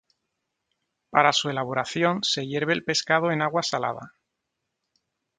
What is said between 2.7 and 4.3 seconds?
el pescado en agua salada.